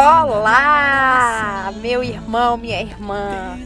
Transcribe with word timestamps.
Olá, 0.00 1.72
meu 1.80 2.04
irmão, 2.04 2.56
minha 2.56 2.80
irmã. 2.80 3.58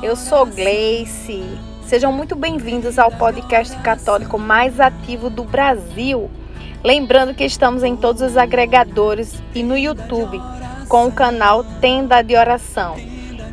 Eu 0.00 0.14
sou 0.14 0.46
Gleice. 0.46 1.42
Sejam 1.84 2.12
muito 2.12 2.36
bem-vindos 2.36 2.96
ao 2.96 3.10
podcast 3.10 3.76
católico 3.78 4.38
mais 4.38 4.78
ativo 4.78 5.28
do 5.28 5.42
Brasil. 5.42 6.30
Lembrando 6.84 7.34
que 7.34 7.44
estamos 7.44 7.82
em 7.82 7.96
todos 7.96 8.22
os 8.22 8.36
agregadores 8.36 9.42
e 9.52 9.64
no 9.64 9.76
YouTube 9.76 10.40
com 10.88 11.06
o 11.08 11.12
canal 11.12 11.64
Tenda 11.80 12.22
de 12.22 12.36
Oração. 12.36 12.94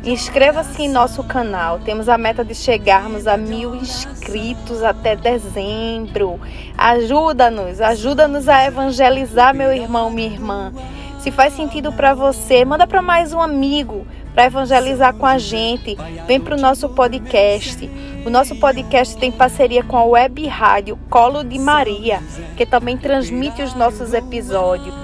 Inscreva-se 0.04 0.82
em 0.82 0.88
nosso 0.88 1.24
canal. 1.24 1.80
Temos 1.80 2.08
a 2.08 2.16
meta 2.16 2.44
de 2.44 2.54
chegarmos 2.54 3.26
a 3.26 3.36
mil 3.36 3.74
inscritos 3.74 4.84
até 4.84 5.16
dezembro. 5.16 6.38
Ajuda-nos, 6.76 7.80
ajuda-nos 7.80 8.48
a 8.48 8.64
evangelizar, 8.64 9.52
meu 9.52 9.72
irmão, 9.72 10.08
minha 10.08 10.28
irmã. 10.28 10.72
Se 11.20 11.32
faz 11.32 11.52
sentido 11.54 11.92
para 11.92 12.14
você, 12.14 12.64
manda 12.64 12.86
para 12.86 13.02
mais 13.02 13.32
um 13.32 13.40
amigo 13.40 14.06
para 14.32 14.46
evangelizar 14.46 15.12
com 15.14 15.26
a 15.26 15.36
gente. 15.36 15.96
Vem 16.26 16.40
para 16.40 16.54
o 16.54 16.60
nosso 16.60 16.88
podcast. 16.90 17.90
O 18.24 18.30
nosso 18.30 18.54
podcast 18.56 19.16
tem 19.16 19.32
parceria 19.32 19.82
com 19.82 19.96
a 19.96 20.04
web 20.04 20.46
rádio 20.46 20.96
Colo 21.10 21.42
de 21.42 21.58
Maria, 21.58 22.22
que 22.56 22.64
também 22.64 22.96
transmite 22.96 23.62
os 23.62 23.74
nossos 23.74 24.14
episódios. 24.14 24.94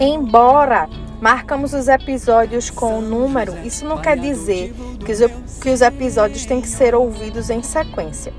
Embora 0.00 0.88
marcamos 1.20 1.74
os 1.74 1.88
episódios 1.88 2.70
com 2.70 2.98
o 2.98 3.02
número, 3.02 3.54
isso 3.64 3.84
não 3.84 3.98
quer 3.98 4.18
dizer 4.18 4.74
que 5.04 5.12
os, 5.12 5.20
que 5.60 5.68
os 5.68 5.82
episódios 5.82 6.46
têm 6.46 6.60
que 6.60 6.68
ser 6.68 6.94
ouvidos 6.94 7.50
em 7.50 7.62
sequência. 7.62 8.32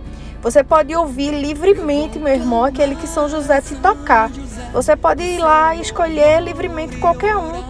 Você 0.46 0.64
pode 0.64 0.96
ouvir 0.96 1.32
livremente, 1.32 2.20
meu 2.20 2.32
irmão, 2.32 2.64
aquele 2.64 2.96
que 2.96 3.08
São 3.08 3.28
José 3.28 3.62
te 3.62 3.74
tocar. 3.78 4.30
Você 4.74 4.96
pode 4.96 5.24
ir 5.24 5.40
lá 5.40 5.76
e 5.76 5.82
escolher 5.82 6.40
livremente 6.40 6.98
qualquer 6.98 7.36
um. 7.36 7.64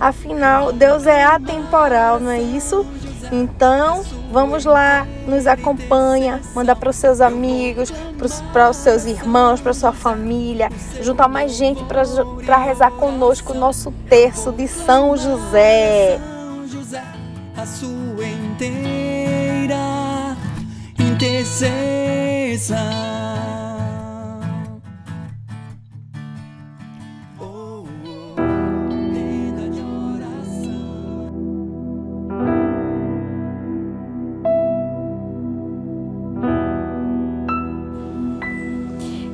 Afinal, 0.00 0.72
Deus 0.72 1.06
é 1.06 1.22
atemporal, 1.22 2.18
não 2.18 2.32
é 2.32 2.42
isso? 2.42 2.84
Então, 3.30 4.02
vamos 4.32 4.64
lá, 4.64 5.06
nos 5.24 5.46
acompanha, 5.46 6.40
manda 6.52 6.74
para 6.74 6.90
os 6.90 6.96
seus 6.96 7.20
amigos, 7.20 7.92
para 8.52 8.70
os 8.70 8.76
seus 8.76 9.04
irmãos, 9.04 9.60
para 9.60 9.72
sua 9.72 9.92
família, 9.92 10.68
juntar 11.00 11.28
mais 11.28 11.52
gente 11.52 11.84
para 11.84 12.56
rezar 12.56 12.90
conosco 12.90 13.52
o 13.52 13.56
nosso 13.56 13.92
terço 14.08 14.50
de 14.50 14.66
São 14.66 15.16
José. 15.16 16.18
A 17.56 17.64
sua 17.64 18.26
inteira 18.26 19.76
intercessão. 22.56 23.06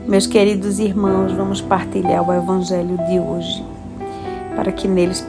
Meus 0.07 0.27
queridos 0.27 0.79
irmãos, 0.79 1.33
vamos 1.33 1.63
partilhar 1.63 2.29
o 2.29 2.35
Evangelho 2.35 2.99
de 3.09 3.19
hoje, 3.19 3.65
para 4.55 4.71
que, 4.71 4.87
neles, 4.87 5.27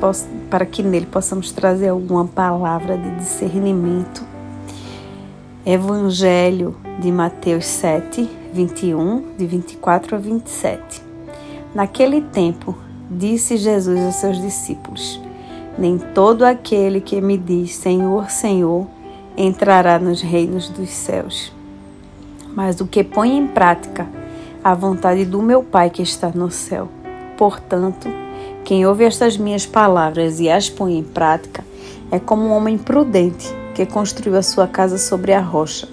para 0.50 0.66
que 0.66 0.84
nele 0.84 1.06
possamos 1.06 1.54
trazer 1.54 1.88
alguma 1.88 2.26
palavra 2.26 2.98
de 2.98 3.16
discernimento. 3.16 4.26
Evangelho 5.66 6.76
de 7.00 7.12
Mateus 7.12 7.66
7, 7.66 8.30
21, 8.54 9.36
de 9.38 9.46
24 9.46 10.16
a 10.16 10.20
27. 10.20 11.02
Naquele 11.74 12.22
tempo, 12.22 12.76
disse 13.10 13.58
Jesus 13.58 14.00
aos 14.00 14.16
seus 14.16 14.42
discípulos: 14.42 15.20
Nem 15.78 15.98
todo 15.98 16.44
aquele 16.44 17.02
que 17.02 17.20
me 17.20 17.38
diz 17.38 17.76
Senhor, 17.76 18.30
Senhor, 18.30 18.88
entrará 19.36 19.98
nos 19.98 20.22
reinos 20.22 20.70
dos 20.70 20.90
céus, 20.90 21.52
mas 22.56 22.80
o 22.80 22.88
que 22.88 23.04
põe 23.04 23.36
em 23.36 23.48
prática 23.48 24.08
a 24.64 24.74
vontade 24.74 25.26
do 25.26 25.42
meu 25.42 25.64
Pai 25.64 25.90
que 25.90 26.02
está 26.02 26.30
no 26.30 26.50
céu. 26.50 26.88
Portanto, 27.38 28.08
quem 28.64 28.86
ouve 28.86 29.04
estas 29.04 29.36
minhas 29.36 29.66
palavras 29.66 30.40
e 30.40 30.50
as 30.50 30.70
põe 30.70 30.98
em 30.98 31.04
prática 31.04 31.66
é 32.12 32.20
como 32.20 32.44
um 32.44 32.52
homem 32.52 32.78
prudente 32.78 33.52
que 33.74 33.86
construiu 33.86 34.38
a 34.38 34.44
sua 34.44 34.68
casa 34.68 34.98
sobre 34.98 35.34
a 35.34 35.42
rocha. 35.42 35.93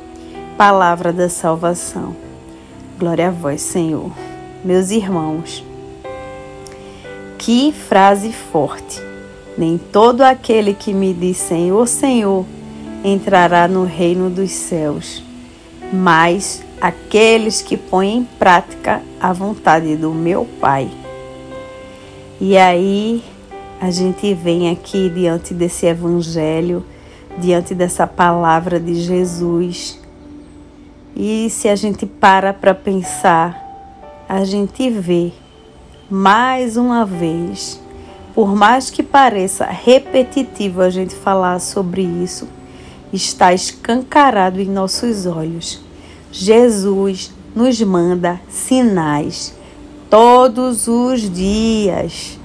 Palavra 0.61 1.11
da 1.11 1.27
salvação. 1.27 2.15
Glória 2.99 3.29
a 3.29 3.31
vós, 3.31 3.61
Senhor. 3.61 4.11
Meus 4.63 4.91
irmãos, 4.91 5.65
que 7.39 7.71
frase 7.71 8.31
forte! 8.31 9.01
Nem 9.57 9.79
todo 9.79 10.21
aquele 10.21 10.75
que 10.75 10.93
me 10.93 11.15
diz 11.15 11.37
Senhor, 11.37 11.87
Senhor 11.87 12.45
entrará 13.03 13.67
no 13.67 13.85
reino 13.85 14.29
dos 14.29 14.51
céus, 14.51 15.23
mas 15.91 16.63
aqueles 16.79 17.59
que 17.63 17.75
põem 17.75 18.17
em 18.17 18.23
prática 18.23 19.01
a 19.19 19.33
vontade 19.33 19.95
do 19.95 20.11
meu 20.11 20.47
Pai. 20.59 20.91
E 22.39 22.55
aí 22.55 23.23
a 23.81 23.89
gente 23.89 24.31
vem 24.35 24.69
aqui 24.69 25.09
diante 25.09 25.55
desse 25.55 25.87
evangelho, 25.87 26.85
diante 27.35 27.73
dessa 27.73 28.05
palavra 28.05 28.79
de 28.79 28.93
Jesus. 28.93 30.00
E 31.15 31.49
se 31.49 31.67
a 31.67 31.75
gente 31.75 32.05
para 32.05 32.53
para 32.53 32.73
pensar, 32.73 33.59
a 34.27 34.43
gente 34.43 34.89
vê 34.89 35.31
mais 36.09 36.77
uma 36.77 37.05
vez, 37.05 37.81
por 38.33 38.55
mais 38.55 38.89
que 38.89 39.03
pareça 39.03 39.65
repetitivo 39.65 40.81
a 40.81 40.89
gente 40.89 41.13
falar 41.15 41.59
sobre 41.59 42.01
isso, 42.01 42.47
está 43.11 43.53
escancarado 43.53 44.59
em 44.59 44.69
nossos 44.69 45.25
olhos 45.25 45.81
Jesus 46.31 47.33
nos 47.53 47.81
manda 47.81 48.39
sinais 48.47 49.53
todos 50.09 50.87
os 50.87 51.29
dias. 51.29 52.39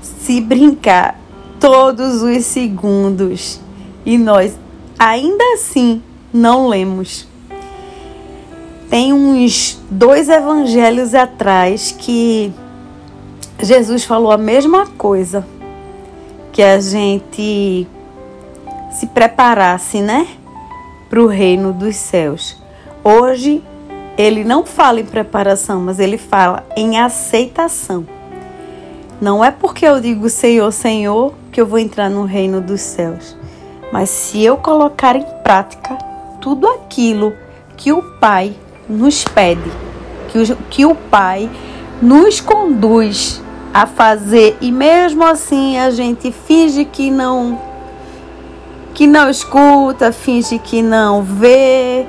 Se 0.00 0.40
brincar, 0.40 1.20
todos 1.58 2.22
os 2.22 2.44
segundos. 2.44 3.60
E 4.04 4.16
nós 4.16 4.56
ainda 4.96 5.42
assim 5.54 6.00
não 6.32 6.68
lemos. 6.68 7.26
Tem 8.88 9.12
uns 9.12 9.80
dois 9.90 10.28
evangelhos 10.28 11.14
atrás 11.14 11.94
que 11.98 12.52
Jesus 13.60 14.04
falou 14.04 14.30
a 14.30 14.38
mesma 14.38 14.86
coisa. 14.86 15.46
Que 16.52 16.62
a 16.62 16.80
gente 16.80 17.86
se 18.92 19.06
preparasse, 19.08 20.00
né? 20.00 20.26
Para 21.10 21.20
o 21.20 21.26
reino 21.26 21.72
dos 21.72 21.96
céus. 21.96 22.56
Hoje, 23.04 23.62
ele 24.16 24.44
não 24.44 24.64
fala 24.64 25.00
em 25.00 25.04
preparação, 25.04 25.80
mas 25.80 25.98
ele 25.98 26.16
fala 26.16 26.64
em 26.76 26.98
aceitação. 26.98 28.06
Não 29.20 29.44
é 29.44 29.50
porque 29.50 29.86
eu 29.86 30.00
digo 30.00 30.28
Senhor, 30.28 30.70
Senhor, 30.72 31.34
que 31.50 31.60
eu 31.60 31.66
vou 31.66 31.78
entrar 31.78 32.08
no 32.08 32.24
reino 32.24 32.60
dos 32.60 32.80
céus. 32.80 33.36
Mas 33.92 34.10
se 34.10 34.42
eu 34.42 34.56
colocar 34.56 35.16
em 35.16 35.24
prática 35.42 35.96
tudo 36.40 36.66
aquilo 36.66 37.34
que 37.76 37.92
o 37.92 38.02
Pai 38.18 38.54
nos 38.88 39.24
pede, 39.24 39.70
que 40.28 40.38
o, 40.38 40.56
que 40.70 40.86
o 40.86 40.94
Pai 40.94 41.50
nos 42.00 42.40
conduz 42.40 43.42
a 43.72 43.86
fazer. 43.86 44.56
E 44.60 44.70
mesmo 44.70 45.24
assim 45.24 45.78
a 45.78 45.90
gente 45.90 46.32
finge 46.32 46.84
que 46.84 47.10
não 47.10 47.60
que 48.94 49.06
não 49.06 49.28
escuta, 49.28 50.10
finge 50.10 50.58
que 50.58 50.80
não 50.80 51.22
vê, 51.22 52.06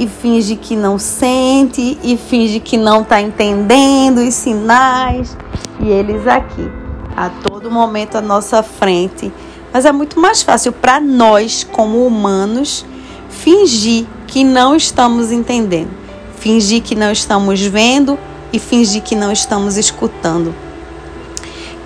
e 0.00 0.08
finge 0.08 0.56
que 0.56 0.74
não 0.74 0.98
sente 0.98 1.98
e 2.02 2.16
finge 2.16 2.58
que 2.58 2.78
não 2.78 3.02
está 3.02 3.20
entendendo 3.20 4.26
os 4.26 4.32
sinais. 4.32 5.36
E 5.78 5.90
eles 5.90 6.26
aqui 6.26 6.66
a 7.14 7.28
todo 7.28 7.70
momento 7.70 8.16
à 8.16 8.22
nossa 8.22 8.62
frente. 8.62 9.30
Mas 9.70 9.84
é 9.84 9.92
muito 9.92 10.18
mais 10.18 10.40
fácil 10.40 10.72
para 10.72 10.98
nós, 10.98 11.64
como 11.70 12.06
humanos, 12.06 12.82
fingir 13.28 14.06
que 14.26 14.42
não 14.42 14.74
estamos 14.74 15.30
entendendo, 15.30 15.90
fingir 16.40 16.82
que 16.82 16.94
não 16.94 17.12
estamos 17.12 17.60
vendo 17.60 18.18
e 18.52 18.58
fingir 18.58 19.02
que 19.02 19.14
não 19.14 19.30
estamos 19.30 19.76
escutando. 19.76 20.54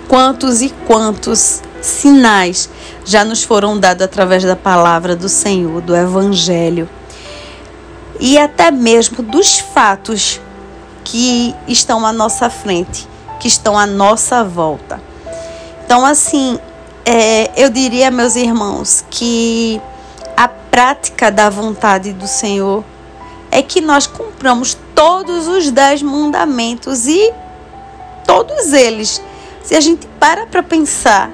quantos 0.07 0.61
e 0.61 0.69
quantos 0.87 1.61
sinais 1.81 2.69
já 3.03 3.23
nos 3.25 3.43
foram 3.43 3.77
dados 3.77 4.03
através 4.03 4.43
da 4.43 4.55
palavra 4.55 5.15
do 5.15 5.27
Senhor, 5.27 5.81
do 5.81 5.95
Evangelho 5.95 6.87
e 8.19 8.37
até 8.37 8.71
mesmo 8.71 9.21
dos 9.21 9.59
fatos 9.59 10.39
que 11.03 11.53
estão 11.67 12.05
à 12.05 12.13
nossa 12.13 12.49
frente, 12.49 13.07
que 13.39 13.47
estão 13.47 13.77
à 13.77 13.85
nossa 13.85 14.43
volta. 14.43 15.01
Então, 15.85 16.05
assim, 16.05 16.57
é, 17.03 17.51
eu 17.61 17.69
diria, 17.69 18.09
meus 18.09 18.35
irmãos, 18.35 19.03
que 19.09 19.81
a 20.37 20.47
prática 20.47 21.29
da 21.29 21.49
vontade 21.49 22.13
do 22.13 22.27
Senhor 22.27 22.83
é 23.55 23.61
que 23.61 23.79
nós 23.79 24.05
cumpramos 24.05 24.77
todos 24.93 25.47
os 25.47 25.71
dez 25.71 26.01
mandamentos 26.01 27.07
e 27.07 27.31
todos 28.27 28.73
eles, 28.73 29.21
se 29.63 29.73
a 29.73 29.79
gente 29.79 30.05
para 30.19 30.45
para 30.45 30.61
pensar, 30.61 31.31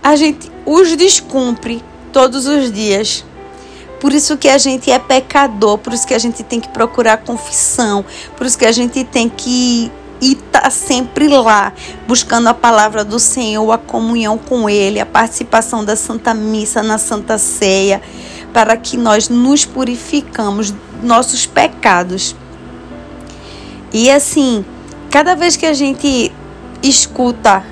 a 0.00 0.14
gente 0.14 0.52
os 0.64 0.96
descumpre 0.96 1.82
todos 2.12 2.46
os 2.46 2.70
dias. 2.70 3.24
Por 3.98 4.12
isso 4.12 4.36
que 4.36 4.48
a 4.48 4.56
gente 4.56 4.88
é 4.92 5.00
pecador, 5.00 5.78
por 5.78 5.92
isso 5.92 6.06
que 6.06 6.14
a 6.14 6.18
gente 6.18 6.44
tem 6.44 6.60
que 6.60 6.68
procurar 6.68 7.16
confissão, 7.16 8.04
por 8.36 8.46
isso 8.46 8.56
que 8.56 8.66
a 8.66 8.72
gente 8.72 9.02
tem 9.02 9.28
que 9.28 9.90
e 10.20 10.36
tá 10.36 10.70
sempre 10.70 11.26
lá, 11.26 11.72
buscando 12.06 12.46
a 12.46 12.54
palavra 12.54 13.04
do 13.04 13.18
Senhor, 13.18 13.68
a 13.72 13.78
comunhão 13.78 14.38
com 14.38 14.70
Ele, 14.70 15.00
a 15.00 15.06
participação 15.06 15.84
da 15.84 15.96
Santa 15.96 16.32
Missa 16.32 16.84
na 16.84 16.98
Santa 16.98 17.36
Ceia, 17.36 18.00
para 18.52 18.76
que 18.76 18.96
nós 18.96 19.28
nos 19.28 19.64
purificamos 19.64 20.72
nossos 21.02 21.44
pecados. 21.44 22.36
E 23.92 24.10
assim, 24.10 24.64
cada 25.10 25.34
vez 25.34 25.56
que 25.56 25.66
a 25.66 25.74
gente 25.74 26.32
escuta 26.82 27.64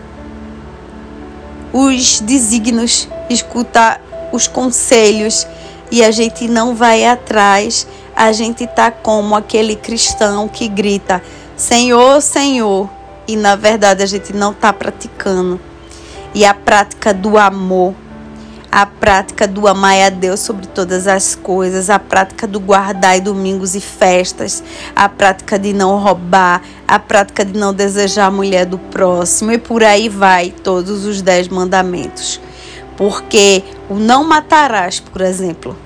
os 1.72 2.20
desígnios, 2.20 3.08
escuta 3.28 4.00
os 4.32 4.46
conselhos 4.46 5.46
e 5.90 6.04
a 6.04 6.10
gente 6.10 6.46
não 6.48 6.74
vai 6.74 7.04
atrás, 7.04 7.86
a 8.14 8.32
gente 8.32 8.66
tá 8.66 8.90
como 8.90 9.34
aquele 9.34 9.76
cristão 9.76 10.48
que 10.48 10.68
grita: 10.68 11.22
Senhor, 11.56 12.20
Senhor. 12.20 12.88
E 13.26 13.36
na 13.36 13.54
verdade 13.54 14.02
a 14.02 14.06
gente 14.06 14.32
não 14.32 14.50
está 14.50 14.72
praticando. 14.72 15.60
E 16.34 16.44
a 16.44 16.52
prática 16.52 17.14
do 17.14 17.38
amor, 17.38 17.94
a 18.70 18.86
prática 18.86 19.48
do 19.48 19.66
amar 19.66 20.00
a 20.00 20.10
Deus 20.10 20.40
sobre 20.40 20.66
todas 20.66 21.08
as 21.08 21.34
coisas, 21.34 21.90
a 21.90 21.98
prática 21.98 22.46
do 22.46 22.60
guardar 22.60 23.20
domingos 23.20 23.74
e 23.74 23.80
festas, 23.80 24.62
a 24.94 25.08
prática 25.08 25.58
de 25.58 25.72
não 25.72 25.98
roubar, 25.98 26.62
a 26.86 26.98
prática 26.98 27.44
de 27.44 27.58
não 27.58 27.74
desejar 27.74 28.26
a 28.26 28.30
mulher 28.30 28.66
do 28.66 28.78
próximo 28.78 29.50
e 29.52 29.58
por 29.58 29.82
aí 29.82 30.08
vai 30.08 30.50
todos 30.50 31.04
os 31.04 31.20
dez 31.20 31.48
mandamentos. 31.48 32.40
Porque 32.96 33.64
o 33.88 33.94
não 33.94 34.22
matarás, 34.22 35.00
por 35.00 35.22
exemplo, 35.22 35.76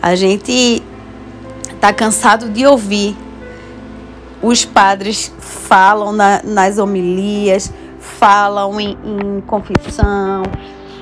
a 0.00 0.14
gente 0.14 0.82
está 1.74 1.92
cansado 1.92 2.48
de 2.50 2.66
ouvir 2.66 3.16
os 4.42 4.64
padres 4.64 5.32
falam 5.38 6.12
na, 6.12 6.42
nas 6.42 6.76
homilias, 6.78 7.72
falam 8.00 8.80
em, 8.80 8.98
em 9.04 9.40
confissão, 9.42 10.42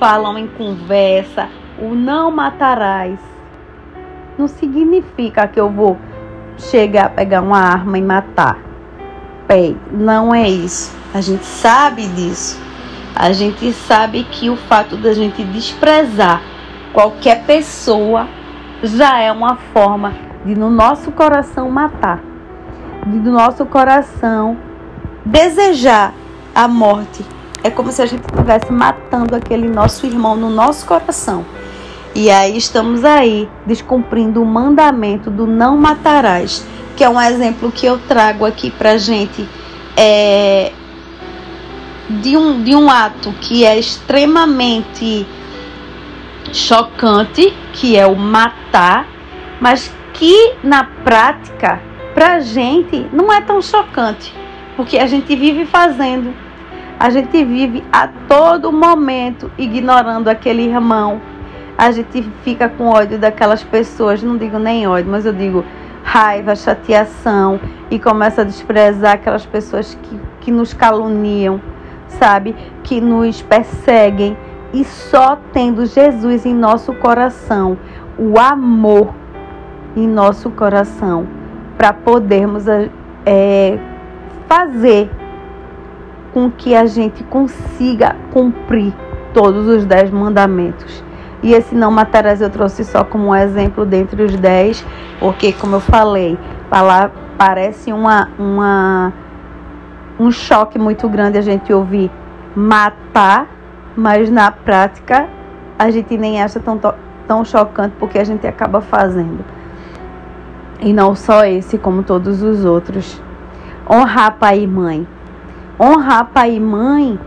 falam 0.01 0.35
em 0.35 0.47
conversa. 0.47 1.47
O 1.79 1.93
não 1.93 2.31
matarás 2.31 3.19
não 4.35 4.47
significa 4.47 5.47
que 5.47 5.59
eu 5.59 5.69
vou 5.69 5.95
chegar 6.57 7.05
a 7.05 7.09
pegar 7.09 7.41
uma 7.41 7.59
arma 7.59 7.99
e 7.99 8.01
matar. 8.01 8.57
Bem, 9.47 9.77
não 9.91 10.33
é 10.33 10.49
isso. 10.49 10.97
A 11.13 11.21
gente 11.21 11.45
sabe 11.45 12.07
disso. 12.07 12.59
A 13.15 13.31
gente 13.31 13.71
sabe 13.73 14.23
que 14.23 14.49
o 14.49 14.55
fato 14.55 14.97
da 14.97 15.13
gente 15.13 15.43
desprezar 15.43 16.41
qualquer 16.91 17.43
pessoa 17.45 18.27
já 18.81 19.19
é 19.19 19.31
uma 19.31 19.57
forma 19.71 20.15
de 20.43 20.55
no 20.55 20.71
nosso 20.71 21.11
coração 21.11 21.69
matar 21.69 22.19
do 23.05 23.31
nosso 23.31 23.65
coração 23.65 24.57
desejar 25.25 26.13
a 26.55 26.67
morte. 26.67 27.23
É 27.63 27.69
como 27.69 27.91
se 27.91 28.01
a 28.01 28.05
gente 28.05 28.23
estivesse 28.23 28.71
matando 28.71 29.35
aquele 29.35 29.69
nosso 29.69 30.05
irmão 30.05 30.35
no 30.35 30.49
nosso 30.49 30.85
coração. 30.85 31.45
E 32.13 32.29
aí 32.29 32.57
estamos 32.57 33.05
aí 33.05 33.47
descumprindo 33.65 34.41
o 34.41 34.45
mandamento 34.45 35.29
do 35.31 35.47
não 35.47 35.77
matarás, 35.77 36.65
que 36.97 37.03
é 37.03 37.09
um 37.09 37.19
exemplo 37.21 37.71
que 37.71 37.85
eu 37.85 37.99
trago 37.99 38.45
aqui 38.45 38.69
pra 38.69 38.97
gente 38.97 39.47
é, 39.95 40.73
de, 42.09 42.35
um, 42.35 42.61
de 42.61 42.75
um 42.75 42.89
ato 42.89 43.31
que 43.39 43.63
é 43.63 43.77
extremamente 43.79 45.25
chocante, 46.51 47.55
que 47.73 47.97
é 47.97 48.05
o 48.05 48.15
matar, 48.15 49.07
mas 49.59 49.93
que 50.13 50.55
na 50.63 50.83
prática 50.83 51.81
para 52.13 52.39
gente 52.41 53.07
não 53.13 53.31
é 53.31 53.39
tão 53.39 53.61
chocante, 53.61 54.33
porque 54.75 54.97
a 54.97 55.05
gente 55.05 55.33
vive 55.35 55.65
fazendo, 55.65 56.33
a 57.01 57.09
gente 57.09 57.43
vive 57.43 57.83
a 57.91 58.07
todo 58.27 58.71
momento 58.71 59.49
ignorando 59.57 60.27
aquele 60.27 60.61
irmão, 60.67 61.19
a 61.75 61.89
gente 61.89 62.21
fica 62.43 62.69
com 62.69 62.89
ódio 62.89 63.17
daquelas 63.17 63.63
pessoas, 63.63 64.21
não 64.21 64.37
digo 64.37 64.59
nem 64.59 64.85
ódio, 64.85 65.09
mas 65.09 65.25
eu 65.25 65.33
digo 65.33 65.65
raiva, 66.03 66.55
chateação. 66.55 67.59
E 67.89 67.97
começa 67.97 68.41
a 68.41 68.43
desprezar 68.43 69.13
aquelas 69.13 69.47
pessoas 69.47 69.97
que, 70.03 70.19
que 70.41 70.51
nos 70.51 70.75
caluniam, 70.75 71.59
sabe? 72.07 72.55
Que 72.83 73.01
nos 73.01 73.41
perseguem. 73.41 74.37
E 74.71 74.85
só 74.85 75.39
tendo 75.51 75.87
Jesus 75.87 76.45
em 76.45 76.53
nosso 76.53 76.93
coração, 76.93 77.79
o 78.15 78.37
amor 78.37 79.11
em 79.97 80.07
nosso 80.07 80.51
coração 80.51 81.25
para 81.79 81.93
podermos 81.93 82.65
é, 83.25 83.79
fazer 84.47 85.09
com 86.33 86.49
que 86.49 86.75
a 86.75 86.85
gente 86.85 87.23
consiga 87.23 88.15
cumprir 88.31 88.93
todos 89.33 89.67
os 89.67 89.85
dez 89.85 90.09
mandamentos. 90.09 91.03
E 91.43 91.53
esse 91.53 91.73
não 91.73 91.91
matarás 91.91 92.41
eu 92.41 92.49
trouxe 92.49 92.83
só 92.83 93.03
como 93.03 93.29
um 93.29 93.35
exemplo 93.35 93.85
dentre 93.85 94.23
os 94.23 94.35
dez, 94.35 94.85
porque 95.19 95.51
como 95.53 95.77
eu 95.77 95.79
falei, 95.79 96.37
parece 97.37 97.91
uma, 97.91 98.29
uma, 98.37 99.11
um 100.19 100.31
choque 100.31 100.77
muito 100.77 101.09
grande 101.09 101.37
a 101.37 101.41
gente 101.41 101.73
ouvir 101.73 102.11
matar, 102.55 103.47
mas 103.95 104.29
na 104.29 104.51
prática 104.51 105.27
a 105.79 105.89
gente 105.89 106.15
nem 106.17 106.41
acha 106.41 106.59
tão, 106.59 106.79
tão 107.27 107.43
chocante 107.43 107.95
porque 107.99 108.19
a 108.19 108.23
gente 108.23 108.45
acaba 108.45 108.81
fazendo. 108.81 109.43
E 110.79 110.93
não 110.93 111.15
só 111.15 111.45
esse, 111.45 111.77
como 111.77 112.03
todos 112.03 112.41
os 112.41 112.65
outros. 112.65 113.21
Honrar 113.89 114.37
pai 114.37 114.61
e 114.61 114.67
mãe. 114.67 115.07
Honrar 115.83 116.29
pai 116.31 116.57
e 116.57 116.59
mãe 116.59 117.19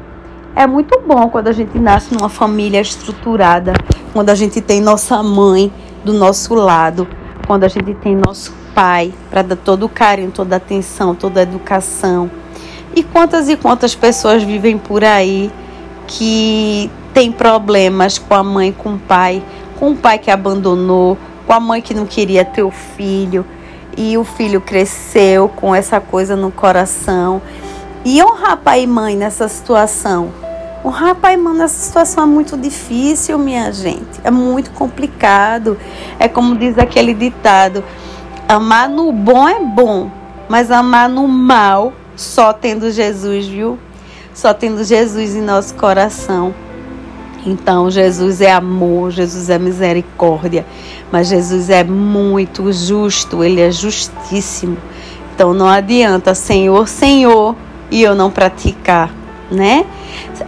é 0.54 0.64
muito 0.64 1.02
bom 1.04 1.28
quando 1.28 1.48
a 1.48 1.52
gente 1.52 1.76
nasce 1.76 2.14
numa 2.14 2.28
família 2.28 2.80
estruturada, 2.80 3.72
quando 4.12 4.30
a 4.30 4.34
gente 4.36 4.60
tem 4.60 4.80
nossa 4.80 5.20
mãe 5.24 5.72
do 6.04 6.12
nosso 6.12 6.54
lado, 6.54 7.08
quando 7.48 7.64
a 7.64 7.68
gente 7.68 7.92
tem 7.94 8.14
nosso 8.14 8.54
pai 8.72 9.12
para 9.28 9.42
dar 9.42 9.56
todo 9.56 9.86
o 9.86 9.88
carinho, 9.88 10.30
toda 10.30 10.54
a 10.54 10.58
atenção, 10.58 11.16
toda 11.16 11.40
a 11.40 11.42
educação. 11.42 12.30
E 12.94 13.02
quantas 13.02 13.48
e 13.48 13.56
quantas 13.56 13.96
pessoas 13.96 14.44
vivem 14.44 14.78
por 14.78 15.02
aí 15.02 15.50
que 16.06 16.88
tem 17.12 17.32
problemas 17.32 18.18
com 18.18 18.36
a 18.36 18.44
mãe, 18.44 18.70
com 18.70 18.94
o 18.94 18.98
pai, 19.00 19.42
com 19.80 19.90
o 19.90 19.96
pai 19.96 20.16
que 20.16 20.30
abandonou, 20.30 21.18
com 21.44 21.52
a 21.52 21.58
mãe 21.58 21.82
que 21.82 21.92
não 21.92 22.06
queria 22.06 22.44
ter 22.44 22.62
o 22.62 22.70
filho 22.70 23.44
e 23.96 24.16
o 24.16 24.22
filho 24.22 24.60
cresceu 24.60 25.48
com 25.48 25.74
essa 25.74 26.00
coisa 26.00 26.36
no 26.36 26.52
coração. 26.52 27.42
E 28.04 28.22
honrar 28.22 28.58
pai 28.58 28.82
e 28.82 28.86
mãe 28.86 29.16
nessa 29.16 29.48
situação. 29.48 30.30
Honrar 30.84 31.14
pai 31.14 31.34
e 31.34 31.36
mãe 31.36 31.54
nessa 31.54 31.80
situação 31.80 32.24
é 32.24 32.26
muito 32.26 32.56
difícil, 32.56 33.38
minha 33.38 33.72
gente. 33.72 34.20
É 34.22 34.30
muito 34.30 34.70
complicado. 34.72 35.78
É 36.18 36.28
como 36.28 36.54
diz 36.56 36.76
aquele 36.76 37.14
ditado: 37.14 37.82
amar 38.46 38.88
no 38.88 39.10
bom 39.10 39.48
é 39.48 39.58
bom, 39.58 40.10
mas 40.48 40.70
amar 40.70 41.08
no 41.08 41.26
mal 41.26 41.92
só 42.14 42.52
tendo 42.52 42.90
Jesus, 42.90 43.46
viu? 43.46 43.78
Só 44.34 44.52
tendo 44.52 44.84
Jesus 44.84 45.34
em 45.34 45.40
nosso 45.40 45.74
coração. 45.74 46.54
Então, 47.46 47.90
Jesus 47.90 48.40
é 48.40 48.52
amor, 48.52 49.10
Jesus 49.10 49.50
é 49.50 49.58
misericórdia, 49.58 50.64
mas 51.12 51.28
Jesus 51.28 51.68
é 51.68 51.84
muito 51.84 52.72
justo, 52.72 53.44
ele 53.44 53.60
é 53.60 53.70
justíssimo. 53.70 54.78
Então, 55.34 55.52
não 55.52 55.68
adianta, 55.68 56.34
Senhor, 56.34 56.88
Senhor, 56.88 57.54
e 57.90 58.02
eu 58.02 58.14
não 58.14 58.30
praticar, 58.30 59.10
né? 59.50 59.84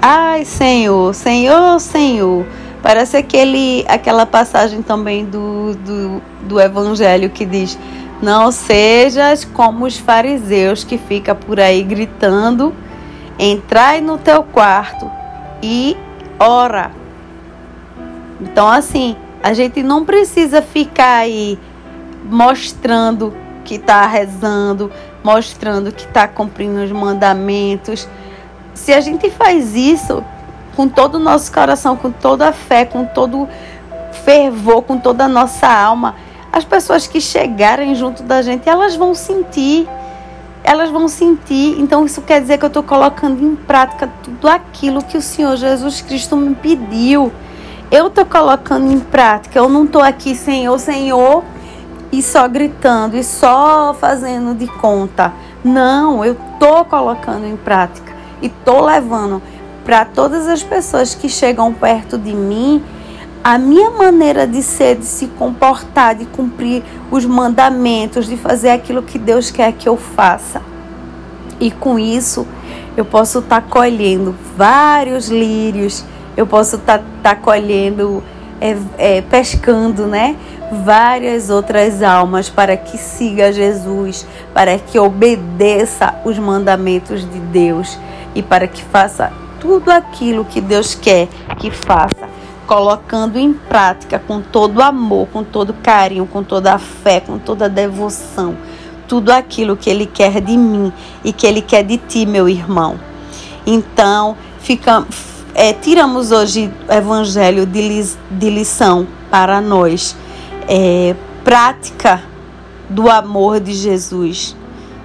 Ai, 0.01 0.45
Senhor, 0.45 1.15
Senhor, 1.15 1.81
Senhor. 1.81 2.47
Parece 2.83 3.17
aquele, 3.17 3.85
aquela 3.89 4.25
passagem 4.25 4.83
também 4.83 5.25
do, 5.25 5.75
do, 5.75 6.23
do 6.43 6.61
Evangelho 6.61 7.31
que 7.31 7.45
diz: 7.45 7.79
Não 8.23 8.53
sejas 8.53 9.45
como 9.45 9.85
os 9.85 9.99
fariseus 9.99 10.85
que 10.85 10.97
fica 10.97 11.35
por 11.35 11.59
aí 11.59 11.83
gritando 11.83 12.73
entrai 13.39 14.01
no 14.01 14.19
teu 14.19 14.43
quarto 14.43 15.11
e 15.63 15.97
ora. 16.39 16.91
Então, 18.41 18.69
assim, 18.69 19.17
a 19.43 19.53
gente 19.53 19.83
não 19.83 20.05
precisa 20.05 20.63
ficar 20.63 21.19
aí 21.19 21.59
mostrando 22.25 23.33
que 23.65 23.77
está 23.77 24.07
rezando, 24.07 24.91
mostrando 25.27 25.91
que 25.91 26.05
está 26.05 26.29
cumprindo 26.29 26.85
os 26.85 26.93
mandamentos. 26.93 28.09
Se 28.75 28.93
a 28.93 29.01
gente 29.01 29.29
faz 29.29 29.75
isso 29.75 30.23
com 30.77 30.89
todo 30.89 31.17
o 31.17 31.19
nosso 31.19 31.53
coração, 31.53 31.97
com 31.97 32.13
toda 32.13 32.49
a 32.49 32.53
fé, 32.53 32.85
com 32.85 33.05
todo 33.05 33.49
fervor, 34.25 34.83
com 34.83 34.97
toda 34.97 35.25
a 35.25 35.29
nossa 35.29 35.67
alma, 35.67 36.15
as 36.53 36.65
pessoas 36.65 37.09
que 37.09 37.21
chegarem 37.21 37.93
junto 37.97 38.23
da 38.23 38.41
gente, 38.41 38.69
elas 38.69 38.95
vão 38.95 39.17
sentir. 39.17 39.89
Elas 40.63 40.91
vão 40.91 41.09
sentir. 41.09 41.75
Então, 41.81 42.07
isso 42.07 42.23
quer 42.23 42.41
dizer 42.41 42.59
que 42.59 42.65
eu 42.65 42.69
estou 42.69 42.85
colocando 42.85 43.43
em 43.43 43.57
prática 43.57 44.09
tudo 44.23 44.49
aquilo 44.49 45.03
que 45.03 45.19
o 45.19 45.23
Senhor 45.23 45.57
Jesus 45.57 46.03
Cristo 46.03 46.37
me 46.37 46.55
pediu. 46.55 47.33
Eu 47.91 48.07
estou 48.07 48.25
colocando 48.25 48.93
em 48.93 49.01
prática. 49.01 49.59
Eu 49.59 49.69
não 49.69 49.87
estou 49.87 50.03
aqui, 50.03 50.37
Senhor, 50.37 50.79
Senhor, 50.79 51.43
e 52.13 52.23
só 52.23 52.49
gritando 52.49 53.17
e 53.17 53.25
só 53.25 53.95
fazendo 53.99 54.55
de 54.55 54.67
conta. 54.67 55.33
Não, 55.65 56.25
eu 56.25 56.35
estou 56.35 56.85
colocando 56.85 57.47
em 57.47 57.57
prática 57.57 58.13
e 58.41 58.47
estou 58.47 58.85
levando 58.85 59.43
para 59.85 60.05
todas 60.05 60.49
as 60.49 60.63
pessoas 60.63 61.15
que 61.15 61.29
chegam 61.29 61.73
perto 61.73 62.19
de 62.19 62.33
mim 62.33 62.83
a 63.43 63.59
minha 63.59 63.91
maneira 63.91 64.45
de 64.45 64.61
ser, 64.61 64.97
de 64.97 65.05
se 65.05 65.29
comportar, 65.29 66.17
de 66.17 66.25
cumprir 66.25 66.83
os 67.13 67.25
mandamentos, 67.25 68.27
de 68.27 68.37
fazer 68.37 68.71
aquilo 68.71 69.05
que 69.05 69.21
Deus 69.21 69.53
quer 69.53 69.73
que 69.73 69.89
eu 69.89 69.97
faça. 69.97 70.61
E 71.61 71.71
com 71.71 71.97
isso, 71.97 72.45
eu 72.97 73.05
posso 73.05 73.39
estar 73.39 73.61
tá 73.61 73.69
colhendo 73.69 74.35
vários 74.57 75.29
lírios, 75.29 76.05
eu 76.37 76.45
posso 76.45 76.75
estar 76.75 76.99
tá, 76.99 77.05
tá 77.23 77.37
colhendo, 77.37 78.21
é, 78.61 78.77
é, 78.99 79.21
pescando, 79.23 80.09
né? 80.09 80.35
Várias 80.71 81.49
outras 81.49 82.03
almas 82.03 82.49
para 82.49 82.77
que 82.77 82.99
siga 82.99 83.53
Jesus, 83.53 84.27
para 84.53 84.79
que 84.79 84.99
obedeça 84.99 86.15
os 86.25 86.39
mandamentos 86.39 87.21
de 87.21 87.39
Deus 87.39 87.99
e 88.35 88.43
para 88.43 88.67
que 88.67 88.83
faça 88.83 89.33
tudo 89.61 89.91
aquilo 89.91 90.45
que 90.45 90.61
Deus 90.61 90.95
quer 90.95 91.29
que 91.59 91.71
faça 91.71 92.29
colocando 92.67 93.39
em 93.39 93.53
prática 93.53 94.19
com 94.19 94.41
todo 94.41 94.83
amor, 94.83 95.29
com 95.33 95.45
todo 95.45 95.73
carinho, 95.73 96.27
com 96.27 96.43
toda 96.43 96.75
a 96.75 96.79
fé, 96.79 97.21
com 97.21 97.39
toda 97.39 97.69
devoção, 97.69 98.57
tudo 99.07 99.31
aquilo 99.31 99.77
que 99.77 99.89
Ele 99.89 100.05
quer 100.05 100.41
de 100.41 100.57
mim 100.57 100.93
e 101.25 101.33
que 101.33 101.47
Ele 101.47 101.63
quer 101.63 101.85
de 101.85 101.97
ti, 101.97 102.27
meu 102.27 102.49
irmão. 102.49 102.99
Então, 103.65 104.37
fica, 104.61 105.07
é, 105.55 105.73
tiramos 105.73 106.33
hoje 106.33 106.73
o 106.89 106.93
Evangelho 106.93 107.65
de, 107.67 107.81
li, 107.81 108.11
de 108.31 108.51
lição 108.51 109.07
para 109.31 109.61
nós, 109.61 110.17
é, 110.69 111.15
prática 111.45 112.23
do 112.89 113.11
amor 113.11 113.61
de 113.61 113.73
Jesus, 113.73 114.57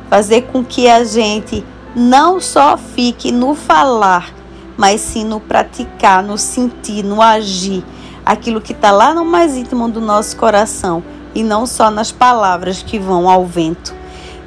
fazer 0.09 0.43
com 0.43 0.63
que 0.63 0.87
a 0.87 1.03
gente 1.03 1.65
não 1.95 2.39
só 2.39 2.77
fique 2.77 3.31
no 3.31 3.55
falar, 3.55 4.33
mas 4.77 5.01
sim 5.01 5.25
no 5.25 5.39
praticar, 5.39 6.23
no 6.23 6.37
sentir, 6.37 7.03
no 7.03 7.21
agir, 7.21 7.83
aquilo 8.25 8.61
que 8.61 8.71
está 8.71 8.91
lá 8.91 9.13
no 9.13 9.25
mais 9.25 9.55
íntimo 9.55 9.89
do 9.89 9.99
nosso 9.99 10.37
coração 10.37 11.03
e 11.33 11.43
não 11.43 11.65
só 11.65 11.89
nas 11.89 12.11
palavras 12.11 12.83
que 12.83 12.99
vão 12.99 13.29
ao 13.29 13.45
vento, 13.45 13.93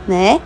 né? 0.06 0.40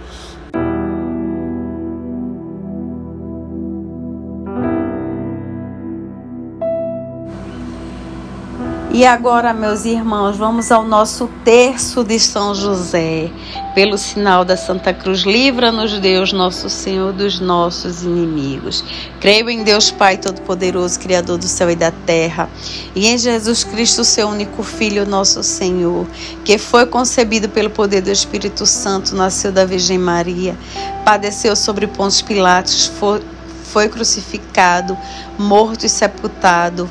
E 8.99 9.07
agora, 9.07 9.55
meus 9.55 9.85
irmãos, 9.85 10.37
vamos 10.37 10.73
ao 10.73 10.83
nosso 10.83 11.31
terço 11.45 12.03
de 12.03 12.19
São 12.19 12.53
José. 12.53 13.31
Pelo 13.73 13.97
sinal 13.97 14.45
da 14.45 14.57
Santa 14.57 14.93
Cruz, 14.93 15.21
livra-nos, 15.21 16.01
Deus, 16.01 16.33
nosso 16.33 16.69
Senhor, 16.69 17.13
dos 17.13 17.39
nossos 17.39 18.03
inimigos. 18.03 18.83
Creio 19.21 19.49
em 19.51 19.63
Deus 19.63 19.93
Pai 19.93 20.17
Todo-Poderoso, 20.17 20.99
Criador 20.99 21.39
do 21.39 21.47
céu 21.47 21.71
e 21.71 21.77
da 21.77 21.93
terra, 21.93 22.51
e 22.93 23.07
em 23.07 23.17
Jesus 23.17 23.63
Cristo, 23.63 24.03
seu 24.03 24.27
único 24.27 24.65
Filho, 24.65 25.07
nosso 25.07 25.45
Senhor, 25.45 26.05
que 26.45 26.59
foi 26.59 26.85
concebido 26.85 27.49
pelo 27.49 27.71
poder 27.71 28.01
do 28.01 28.11
Espírito 28.11 28.67
Santo, 28.67 29.15
nasceu 29.15 29.53
da 29.53 29.65
Virgem 29.65 29.97
Maria, 29.97 30.57
padeceu 31.05 31.55
sobre 31.55 31.87
Pontos 31.87 32.21
Pilatos, 32.21 32.87
foi, 32.99 33.23
foi 33.63 33.89
crucificado, 33.89 34.99
morto 35.39 35.87
e 35.87 35.89
sepultado 35.89 36.91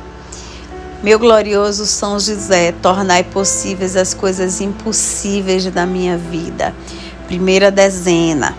Meu 1.03 1.17
glorioso 1.17 1.87
São 1.87 2.19
José, 2.19 2.73
tornai 2.73 3.23
possíveis 3.23 3.95
as 3.95 4.13
coisas 4.13 4.61
impossíveis 4.61 5.65
da 5.65 5.83
minha 5.83 6.15
vida. 6.15 6.75
Primeira 7.25 7.71
dezena. 7.71 8.55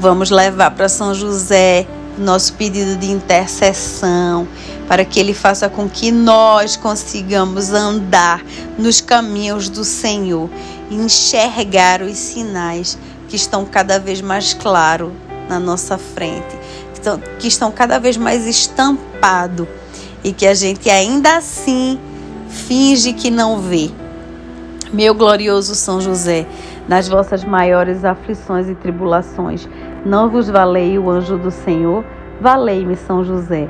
Vamos 0.00 0.30
levar 0.30 0.70
para 0.70 0.88
São 0.88 1.12
José 1.12 1.86
nosso 2.16 2.54
pedido 2.54 2.96
de 2.96 3.10
intercessão, 3.10 4.48
para 4.88 5.04
que 5.04 5.20
ele 5.20 5.34
faça 5.34 5.68
com 5.68 5.86
que 5.86 6.10
nós 6.10 6.74
consigamos 6.74 7.74
andar 7.74 8.42
nos 8.78 9.02
caminhos 9.02 9.68
do 9.68 9.84
Senhor 9.84 10.48
e 10.88 10.94
enxergar 10.94 12.00
os 12.00 12.16
sinais 12.16 12.96
que 13.28 13.36
estão 13.36 13.66
cada 13.66 13.98
vez 13.98 14.22
mais 14.22 14.54
claros 14.54 15.12
na 15.50 15.60
nossa 15.60 15.98
frente, 15.98 16.56
que 17.38 17.46
estão, 17.46 17.70
cada 17.70 17.98
vez 17.98 18.16
mais 18.16 18.46
estampados 18.46 19.68
e 20.24 20.32
que 20.32 20.46
a 20.46 20.54
gente 20.54 20.88
ainda 20.88 21.36
assim 21.36 22.00
finge 22.48 23.12
que 23.12 23.30
não 23.30 23.60
vê. 23.60 23.90
Meu 24.92 25.14
glorioso 25.14 25.74
São 25.74 26.00
José, 26.00 26.46
nas 26.88 27.08
vossas 27.08 27.44
maiores 27.44 28.04
aflições 28.04 28.68
e 28.68 28.74
tribulações, 28.74 29.68
não 30.04 30.30
vos 30.30 30.48
valei 30.48 30.98
o 30.98 31.10
anjo 31.10 31.36
do 31.36 31.50
Senhor? 31.50 32.04
Valei-me, 32.40 32.96
São 32.96 33.24
José. 33.24 33.68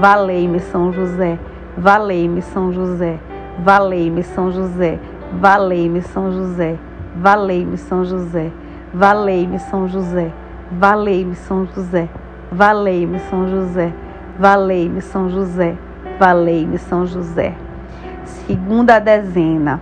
Valei-me, 0.00 0.58
São 0.58 0.92
José. 0.92 1.38
Valei-me, 1.76 2.42
São 2.42 2.72
José. 2.72 3.18
Valei-me, 3.62 4.22
São 4.22 4.52
José. 4.52 4.98
Valei-me, 5.38 5.98
São 5.98 6.30
José. 6.30 6.78
Valei-me, 7.14 7.78
São 7.78 8.04
José. 8.04 8.52
Valei-me, 8.92 9.58
São 9.58 9.86
José. 9.86 10.32
Valei-me, 10.72 11.36
São 11.36 11.66
José. 11.66 12.08
Valei-me, 12.50 13.18
São 13.30 13.48
José. 13.48 13.92
Valei-me, 14.38 15.00
São 15.00 15.30
José. 15.30 15.76
Valei-me 16.18 16.78
São 16.78 17.06
José. 17.06 17.54
Segunda 18.24 18.98
dezena. 18.98 19.80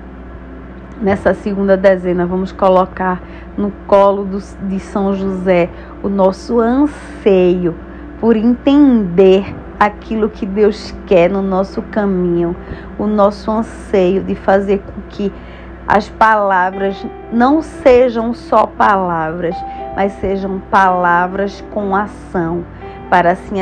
Nessa 1.01 1.35
segunda 1.35 1.77
dezena, 1.77 2.27
vamos 2.27 2.51
colocar 2.51 3.23
no 3.57 3.71
colo 3.87 4.25
do, 4.25 4.39
de 4.69 4.81
São 4.81 5.15
José 5.15 5.69
o 6.03 6.09
nosso 6.09 6.61
anseio 6.61 7.75
por 8.21 8.37
entender 8.37 9.55
aquilo 9.79 10.29
que 10.29 10.47
Deus 10.47 10.95
quer 11.07 11.29
no 11.29 11.43
nosso 11.43 11.83
caminho, 11.83 12.57
o 12.99 13.07
nosso 13.07 13.51
anseio 13.51 14.23
de 14.23 14.35
fazer 14.35 14.79
com 14.79 15.01
que 15.09 15.33
as 15.87 16.09
palavras 16.09 17.05
não 17.33 17.61
sejam 17.61 18.33
só 18.33 18.67
palavras, 18.67 19.55
mas 19.95 20.13
sejam 20.15 20.61
palavras 20.71 21.63
com 21.73 21.95
ação, 21.95 22.65
para 23.11 23.33
assim 23.33 23.61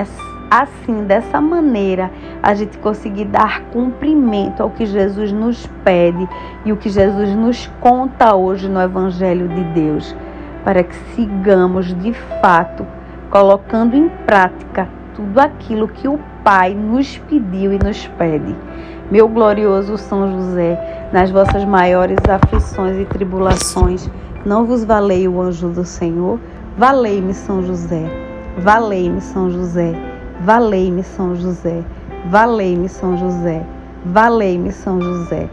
assim, 0.61 1.05
dessa 1.05 1.41
maneira, 1.41 2.11
a 2.43 2.53
gente 2.53 2.77
conseguir 2.77 3.25
dar 3.25 3.63
cumprimento 3.73 4.63
ao 4.63 4.69
que 4.69 4.85
Jesus 4.85 5.33
nos 5.33 5.67
pede 5.83 6.29
e 6.65 6.73
o 6.73 6.77
que 6.77 6.91
Jesus 6.91 7.35
nos 7.35 7.67
conta 7.81 8.35
hoje 8.35 8.69
no 8.69 8.79
Evangelho 8.79 9.49
de 9.49 9.65
Deus, 9.65 10.15
para 10.63 10.83
que 10.83 10.95
sigamos 11.15 11.95
de 12.03 12.13
fato 12.43 12.87
colocando 13.31 13.97
em 13.97 14.11
prática 14.27 14.87
tudo 15.15 15.39
aquilo 15.41 15.89
que 15.89 16.07
o 16.07 16.19
Pai 16.45 16.75
nos 16.75 17.17
pediu 17.17 17.73
e 17.73 17.79
nos 17.79 18.07
pede. 18.19 18.55
Meu 19.11 19.29
glorioso 19.29 19.97
São 19.97 20.31
José, 20.33 21.09
nas 21.13 21.31
vossas 21.31 21.65
maiores 21.65 22.19
aflições 22.29 22.99
e 22.99 23.05
tribulações, 23.07 24.11
não 24.45 24.67
vos 24.67 24.85
valei 24.85 25.27
o 25.27 25.41
anjo 25.41 25.69
do 25.69 25.85
Senhor? 25.85 26.39
Valei-me, 26.77 27.33
São 27.33 27.63
José. 27.63 28.03
Valei-me, 28.59 29.21
São 29.21 29.51
José. 29.51 30.12
Valei-me 30.45 31.05
São 31.05 31.37
José, 31.37 31.85
valei-me 32.29 32.89
São 32.89 33.17
José, 33.17 33.63
valei-me 34.05 34.73
São 34.73 35.01
José, 35.01 35.49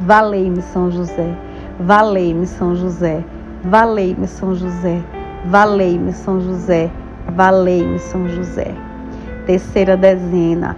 valei-me 0.00 0.62
São 0.62 0.90
José, 0.90 1.34
valei-me 1.78 2.46
São 2.46 2.74
José, 2.74 3.22
valei-me 3.62 4.26
São 4.26 4.54
José, 4.54 5.02
valei-me 5.44 6.10
São 6.14 6.40
José, 6.40 6.90
valei-me 7.36 7.98
São 7.98 8.26
José. 8.30 8.74
Terceira 9.44 9.94
dezena. 9.94 10.74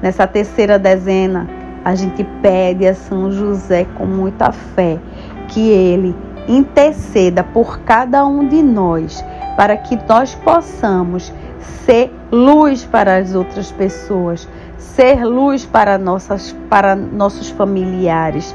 Nessa 0.00 0.24
terceira 0.24 0.78
dezena, 0.78 1.48
a 1.84 1.96
gente 1.96 2.22
pede 2.40 2.86
a 2.86 2.94
São 2.94 3.32
José 3.32 3.84
com 3.96 4.06
muita 4.06 4.52
fé 4.52 5.00
que 5.48 5.70
ele 5.70 6.14
interceda 6.46 7.42
por 7.42 7.80
cada 7.80 8.24
um 8.24 8.46
de 8.46 8.62
nós, 8.62 9.24
para 9.56 9.76
que 9.76 9.98
nós 10.08 10.36
possamos 10.36 11.32
ser 11.84 12.12
luz 12.34 12.84
para 12.84 13.18
as 13.18 13.34
outras 13.34 13.70
pessoas, 13.70 14.48
ser 14.76 15.24
luz 15.24 15.64
para, 15.64 15.96
nossas, 15.96 16.52
para 16.68 16.96
nossos 16.96 17.48
familiares, 17.50 18.54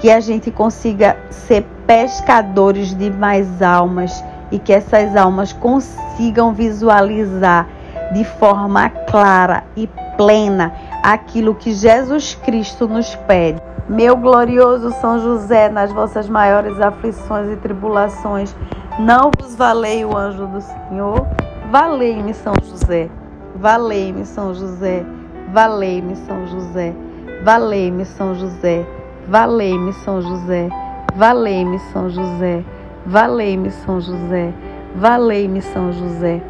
que 0.00 0.10
a 0.10 0.18
gente 0.18 0.50
consiga 0.50 1.16
ser 1.30 1.64
pescadores 1.86 2.92
de 2.92 3.08
mais 3.10 3.62
almas 3.62 4.24
e 4.50 4.58
que 4.58 4.72
essas 4.72 5.14
almas 5.14 5.52
consigam 5.52 6.52
visualizar 6.52 7.68
de 8.12 8.24
forma 8.24 8.90
clara 8.90 9.62
e 9.76 9.88
plena 10.16 10.74
aquilo 11.02 11.54
que 11.54 11.72
Jesus 11.72 12.34
Cristo 12.34 12.88
nos 12.88 13.14
pede. 13.14 13.60
Meu 13.88 14.16
glorioso 14.16 14.90
São 15.00 15.18
José, 15.20 15.68
nas 15.68 15.92
vossas 15.92 16.28
maiores 16.28 16.80
aflições 16.80 17.52
e 17.52 17.56
tribulações, 17.56 18.54
não 18.98 19.30
vos 19.38 19.54
valei 19.54 20.04
o 20.04 20.16
anjo 20.16 20.46
do 20.46 20.60
Senhor? 20.60 21.26
Valei-me, 21.70 22.34
São 22.34 22.52
José. 22.64 23.08
Valei-me, 23.54 24.24
São 24.24 24.52
José. 24.52 25.06
Valei-me, 25.52 26.16
São 26.16 26.44
José. 26.44 26.96
Valei-me, 27.44 28.04
São 28.04 28.34
José. 28.34 28.84
Valei-me, 29.28 29.92
São 29.92 30.20
José. 30.20 30.68
Valei-me, 31.14 31.78
São 31.78 32.10
José. 32.10 32.64
Valei-me, 33.06 33.70
São 33.70 34.00
José. 34.00 34.52
Valei-me, 34.96 35.62
São 35.62 35.92
José. 35.92 36.42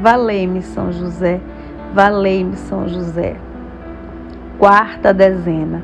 Valei-me, 0.00 0.62
São 0.62 0.92
José. 0.92 1.40
Valei-me, 1.92 2.56
São 2.56 2.86
José. 2.86 3.34
Quarta 4.60 5.12
dezena. 5.12 5.82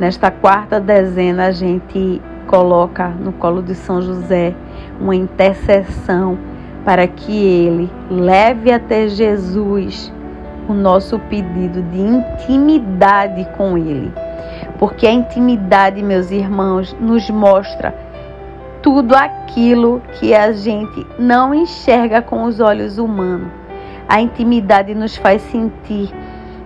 Nesta 0.00 0.28
quarta 0.32 0.80
dezena, 0.80 1.46
a 1.46 1.50
gente 1.52 2.20
coloca 2.48 3.10
no 3.10 3.30
colo 3.30 3.62
de 3.62 3.76
São 3.76 4.02
José 4.02 4.56
uma 5.00 5.14
intercessão 5.14 6.36
para 6.88 7.06
que 7.06 7.36
ele 7.36 7.90
leve 8.10 8.72
até 8.72 9.08
Jesus 9.08 10.10
o 10.66 10.72
nosso 10.72 11.18
pedido 11.18 11.82
de 11.82 12.00
intimidade 12.00 13.46
com 13.58 13.76
ele. 13.76 14.10
Porque 14.78 15.06
a 15.06 15.12
intimidade, 15.12 16.02
meus 16.02 16.30
irmãos, 16.30 16.96
nos 16.98 17.28
mostra 17.28 17.94
tudo 18.80 19.14
aquilo 19.14 20.00
que 20.14 20.32
a 20.32 20.50
gente 20.52 21.06
não 21.18 21.52
enxerga 21.52 22.22
com 22.22 22.44
os 22.44 22.58
olhos 22.58 22.96
humanos. 22.96 23.50
A 24.08 24.22
intimidade 24.22 24.94
nos 24.94 25.14
faz 25.14 25.42
sentir 25.42 26.10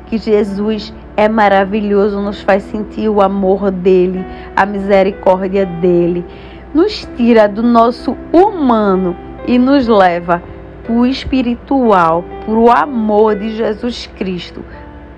que 0.06 0.18
Jesus 0.18 0.94
é 1.16 1.28
maravilhoso, 1.28 2.20
nos 2.20 2.40
faz 2.40 2.62
sentir 2.62 3.08
o 3.08 3.20
amor 3.20 3.72
dele, 3.72 4.24
a 4.54 4.64
misericórdia 4.64 5.66
dele, 5.66 6.24
nos 6.72 7.08
tira 7.16 7.48
do 7.48 7.60
nosso 7.60 8.16
humano 8.32 9.16
e 9.46 9.58
nos 9.58 9.88
leva 9.88 10.42
para 10.82 10.92
o 10.92 11.06
espiritual, 11.06 12.24
para 12.44 12.54
o 12.54 12.70
amor 12.70 13.36
de 13.36 13.56
Jesus 13.56 14.06
Cristo, 14.16 14.64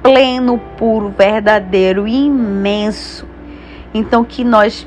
pleno, 0.03 0.59
puro, 0.77 1.09
verdadeiro 1.17 2.07
imenso. 2.07 3.27
Então, 3.93 4.25
que 4.25 4.45
nós 4.45 4.87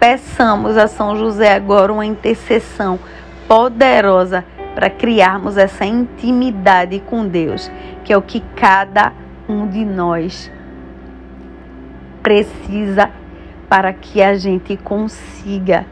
peçamos 0.00 0.76
a 0.76 0.86
São 0.86 1.16
José 1.16 1.54
agora 1.54 1.92
uma 1.92 2.06
intercessão 2.06 2.98
poderosa 3.46 4.44
para 4.74 4.88
criarmos 4.88 5.58
essa 5.58 5.84
intimidade 5.84 7.00
com 7.00 7.26
Deus, 7.26 7.70
que 8.04 8.12
é 8.12 8.16
o 8.16 8.22
que 8.22 8.40
cada 8.56 9.12
um 9.48 9.66
de 9.66 9.84
nós 9.84 10.50
precisa 12.22 13.10
para 13.68 13.92
que 13.92 14.22
a 14.22 14.34
gente 14.34 14.76
consiga 14.76 15.84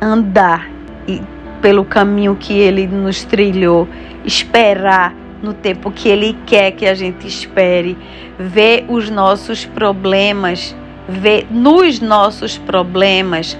andar 0.00 0.77
e 1.08 1.22
pelo 1.62 1.84
caminho 1.84 2.36
que 2.36 2.56
ele 2.56 2.86
nos 2.86 3.24
trilhou, 3.24 3.88
esperar 4.24 5.14
no 5.42 5.54
tempo 5.54 5.90
que 5.90 6.08
ele 6.08 6.36
quer 6.46 6.72
que 6.72 6.86
a 6.86 6.94
gente 6.94 7.26
espere, 7.26 7.96
ver 8.38 8.84
os 8.88 9.08
nossos 9.08 9.64
problemas, 9.64 10.76
ver 11.08 11.46
nos 11.50 12.00
nossos 12.00 12.58
problemas. 12.58 13.56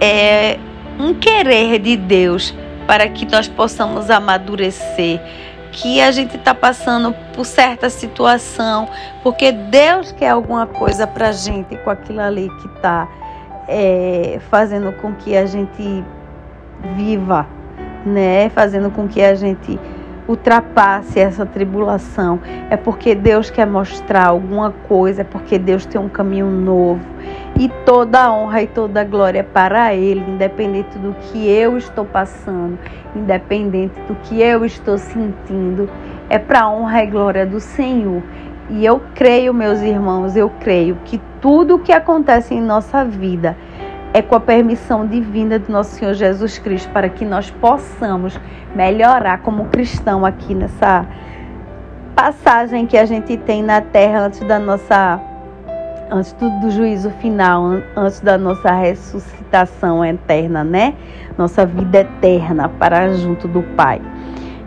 É 0.00 0.58
um 0.98 1.14
querer 1.14 1.78
de 1.78 1.96
Deus 1.96 2.54
para 2.86 3.08
que 3.08 3.26
nós 3.26 3.48
possamos 3.48 4.10
amadurecer, 4.10 5.20
que 5.72 6.00
a 6.00 6.10
gente 6.10 6.36
está 6.36 6.54
passando 6.54 7.14
por 7.34 7.44
certa 7.44 7.90
situação, 7.90 8.88
porque 9.22 9.52
Deus 9.52 10.12
quer 10.12 10.30
alguma 10.30 10.66
coisa 10.66 11.06
para 11.06 11.28
a 11.28 11.32
gente 11.32 11.76
com 11.78 11.90
aquilo 11.90 12.20
ali 12.20 12.48
que 12.60 12.68
está 12.68 13.08
é, 13.68 14.38
fazendo 14.48 14.92
com 14.92 15.14
que 15.14 15.36
a 15.36 15.44
gente 15.44 16.04
viva, 16.96 17.46
né? 18.04 18.48
Fazendo 18.50 18.90
com 18.90 19.08
que 19.08 19.22
a 19.22 19.34
gente 19.34 19.78
ultrapasse 20.28 21.20
essa 21.20 21.46
tribulação. 21.46 22.40
É 22.70 22.76
porque 22.76 23.14
Deus 23.14 23.50
quer 23.50 23.66
mostrar 23.66 24.26
alguma 24.26 24.72
coisa, 24.88 25.22
é 25.22 25.24
porque 25.24 25.58
Deus 25.58 25.86
tem 25.86 26.00
um 26.00 26.08
caminho 26.08 26.46
novo. 26.46 27.00
E 27.58 27.68
toda 27.84 28.24
a 28.24 28.32
honra 28.32 28.62
e 28.62 28.66
toda 28.66 29.00
a 29.00 29.04
glória 29.04 29.40
é 29.40 29.42
para 29.42 29.94
Ele, 29.94 30.24
independente 30.28 30.98
do 30.98 31.14
que 31.14 31.48
eu 31.48 31.78
estou 31.78 32.04
passando, 32.04 32.78
independente 33.14 33.98
do 34.02 34.14
que 34.16 34.40
eu 34.40 34.64
estou 34.64 34.98
sentindo, 34.98 35.88
é 36.28 36.38
para 36.38 36.62
a 36.62 36.70
honra 36.70 37.04
e 37.04 37.06
glória 37.06 37.46
do 37.46 37.60
Senhor. 37.60 38.22
E 38.68 38.84
eu 38.84 39.00
creio, 39.14 39.54
meus 39.54 39.80
irmãos, 39.80 40.36
eu 40.36 40.50
creio 40.60 40.98
que 41.04 41.20
tudo 41.40 41.76
o 41.76 41.78
que 41.78 41.92
acontece 41.92 42.52
em 42.52 42.60
nossa 42.60 43.04
vida 43.04 43.56
é 44.16 44.22
com 44.22 44.34
a 44.34 44.40
permissão 44.40 45.06
divina 45.06 45.58
do 45.58 45.70
nosso 45.70 45.96
Senhor 45.96 46.14
Jesus 46.14 46.58
Cristo 46.58 46.88
para 46.90 47.06
que 47.06 47.22
nós 47.22 47.50
possamos 47.50 48.40
melhorar 48.74 49.42
como 49.42 49.66
cristão 49.66 50.24
aqui 50.24 50.54
nessa 50.54 51.04
passagem 52.14 52.86
que 52.86 52.96
a 52.96 53.04
gente 53.04 53.36
tem 53.36 53.62
na 53.62 53.82
terra 53.82 54.20
antes 54.20 54.40
da 54.40 54.58
nossa 54.58 55.20
antes 56.10 56.32
do, 56.32 56.48
do, 56.60 56.70
juízo 56.70 57.10
final, 57.20 57.74
antes 57.94 58.20
da 58.20 58.38
nossa 58.38 58.72
ressuscitação 58.72 60.02
eterna, 60.02 60.64
né? 60.64 60.94
Nossa 61.36 61.66
vida 61.66 61.98
eterna 61.98 62.70
para 62.70 63.12
junto 63.12 63.46
do 63.46 63.62
Pai. 63.76 64.00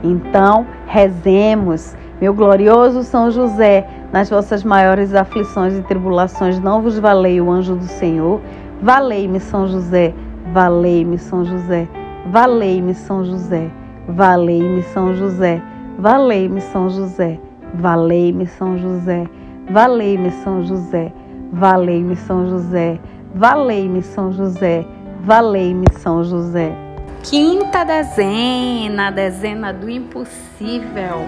Então, 0.04 0.68
rezemos, 0.86 1.98
meu 2.22 2.36
glorioso 2.36 3.02
São 3.02 3.32
José, 3.32 3.88
nas 4.14 4.30
vossas 4.30 4.64
maiores 4.64 5.16
aflições 5.16 5.76
e 5.76 5.82
tribulações, 5.82 6.60
não 6.60 6.84
vos 6.84 7.00
valei 7.00 7.42
o 7.42 7.50
anjo 7.50 7.76
do 7.76 7.86
Senhor. 7.86 8.42
Valei-me, 8.82 9.40
São 9.40 9.68
José, 9.68 10.14
valei-me, 10.54 11.18
São 11.18 11.46
José, 11.46 11.88
valei-me, 12.32 12.94
São 12.94 13.24
José, 13.24 13.70
valei-me, 14.08 14.82
São 14.82 15.14
José, 15.14 15.62
valei-me, 15.98 16.62
São 16.62 16.90
José, 16.90 17.40
valei-me, 17.74 18.46
São 18.48 18.78
José, 18.78 19.28
valei-me, 19.70 20.32
São 20.32 20.64
José. 20.64 21.12
Valei-me 21.52 22.16
São 22.16 22.46
José, 22.46 23.00
valei-me 23.34 24.04
São 24.04 24.32
José, 24.32 24.86
valei-me 25.24 25.88
São 25.98 26.24
José. 26.24 26.72
Quinta 27.24 27.84
dezena, 27.84 29.12
dezena 29.12 29.74
do 29.74 29.90
impossível. 29.90 31.26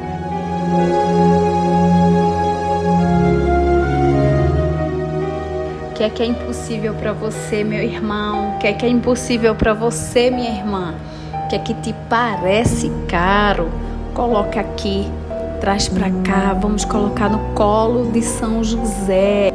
Que 6.02 6.06
é 6.06 6.10
que 6.10 6.24
é 6.24 6.26
impossível 6.26 6.96
para 6.96 7.14
você, 7.14 7.64
meu 7.64 7.84
irmão? 7.84 8.56
O 8.56 8.58
que 8.58 8.66
é 8.66 8.74
que 8.74 8.88
é 8.88 8.90
impossível 8.90 9.54
para 9.54 9.72
você, 9.72 10.32
minha 10.32 10.50
irmã? 10.50 10.96
O 11.32 11.48
que 11.48 11.56
é 11.56 11.60
que 11.60 11.76
te 11.76 11.94
parece 12.10 12.92
caro? 13.08 13.70
Coloca 14.16 14.60
aqui, 14.60 15.08
traz 15.60 15.88
para 15.88 16.10
cá, 16.24 16.58
vamos 16.60 16.86
colocar 16.86 17.30
no 17.30 17.54
colo 17.54 18.12
de 18.12 18.24
São 18.24 18.64
José 18.64 19.54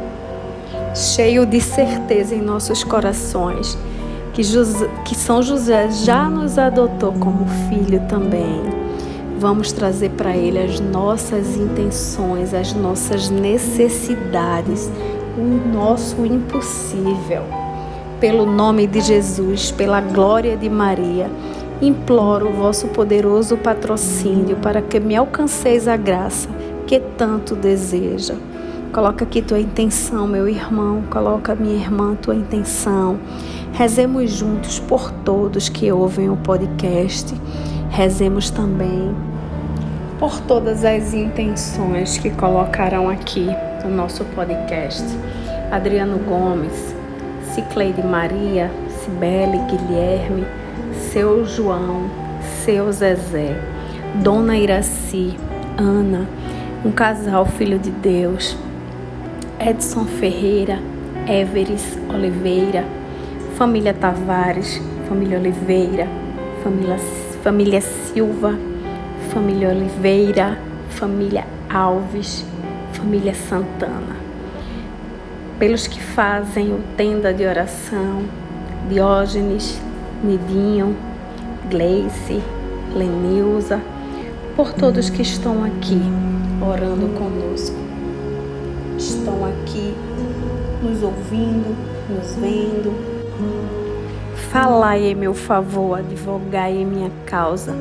cheio 0.95 1.45
de 1.45 1.59
certeza 1.59 2.33
em 2.33 2.41
nossos 2.41 2.81
corações 2.81 3.77
que, 4.33 4.41
José, 4.41 4.89
que 5.03 5.15
São 5.15 5.43
José 5.43 5.91
já 5.91 6.29
nos 6.29 6.57
adotou 6.57 7.11
como 7.11 7.45
filho 7.67 7.99
também. 8.07 8.63
Vamos 9.37 9.73
trazer 9.73 10.11
para 10.11 10.35
Ele 10.35 10.59
as 10.59 10.79
nossas 10.79 11.57
intenções, 11.57 12.53
as 12.53 12.71
nossas 12.73 13.29
necessidades, 13.29 14.89
o 15.37 15.71
nosso 15.71 16.25
impossível. 16.25 17.43
Pelo 18.19 18.45
nome 18.45 18.87
de 18.87 18.99
Jesus, 18.99 19.71
pela 19.71 20.01
glória 20.01 20.57
de 20.57 20.67
Maria, 20.67 21.29
imploro 21.79 22.49
o 22.49 22.53
vosso 22.53 22.87
poderoso 22.87 23.55
patrocínio 23.57 24.55
para 24.57 24.81
que 24.81 24.99
me 24.99 25.15
alcanceis 25.15 25.87
a 25.87 25.95
graça 25.95 26.49
que 26.87 26.99
tanto 26.99 27.55
deseja. 27.55 28.33
Coloca 28.91 29.25
aqui 29.25 29.41
tua 29.41 29.59
intenção, 29.59 30.27
meu 30.27 30.49
irmão. 30.49 31.03
Coloca, 31.11 31.53
minha 31.53 31.75
irmã, 31.75 32.15
tua 32.15 32.33
intenção. 32.33 33.19
Rezemos 33.73 34.31
juntos 34.31 34.79
por 34.79 35.11
todos 35.11 35.69
que 35.69 35.91
ouvem 35.91 36.29
o 36.31 36.37
podcast. 36.37 37.35
Rezemos 37.91 38.49
também 38.49 39.13
por 40.17 40.39
todas 40.41 40.83
as 40.83 41.13
intenções 41.13 42.17
que 42.17 42.31
colocaram 42.31 43.07
aqui 43.07 43.47
no 43.83 43.89
nosso 43.95 44.23
podcast. 44.25 45.03
Adriano 45.71 46.17
Gomes, 46.19 46.95
Cicleide 47.53 48.01
Maria, 48.01 48.71
Cibele 48.89 49.57
Guilherme, 49.69 50.45
seu 51.11 51.45
João, 51.45 52.09
seu 52.63 52.91
Zezé, 52.91 53.55
Dona 54.23 54.57
Iraci, 54.57 55.37
Ana, 55.77 56.27
um 56.85 56.91
casal 56.91 57.45
filho 57.45 57.77
de 57.77 57.91
Deus, 57.91 58.57
Edson 59.59 60.05
Ferreira, 60.05 60.79
Everes 61.27 61.97
Oliveira, 62.13 62.85
família 63.55 63.93
Tavares, 63.93 64.81
família 65.09 65.37
Oliveira, 65.37 66.07
família, 66.63 66.97
família 67.43 67.81
Silva, 67.81 68.57
família 69.33 69.69
Oliveira, 69.69 70.57
família 70.89 71.45
Alves, 71.69 72.45
família 72.97 73.33
Santana. 73.33 74.15
Pelos 75.59 75.87
que 75.87 76.01
fazem 76.01 76.73
o 76.73 76.83
tenda 76.95 77.33
de 77.33 77.45
oração, 77.45 78.23
Diógenes, 78.89 79.79
Nidinho, 80.23 80.95
Gleice, 81.69 82.41
Lenilza, 82.93 83.81
por 84.55 84.73
todos 84.73 85.09
que 85.09 85.21
estão 85.21 85.63
aqui 85.63 86.01
orando 86.61 87.07
conosco 87.09 87.87
estão 88.97 89.45
aqui 89.45 89.93
nos 90.81 91.03
ouvindo, 91.03 91.75
nos 92.09 92.35
vendo. 92.35 93.17
Falai 94.51 95.11
em 95.11 95.15
meu 95.15 95.33
favor, 95.33 95.99
advogai 95.99 96.77
em 96.77 96.85
minha 96.85 97.11
causa. 97.25 97.75